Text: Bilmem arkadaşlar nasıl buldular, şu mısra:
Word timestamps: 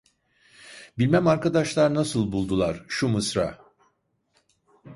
Bilmem 0.97 1.27
arkadaşlar 1.27 1.93
nasıl 1.93 2.31
buldular, 2.31 2.85
şu 2.87 3.07
mısra: 3.07 3.59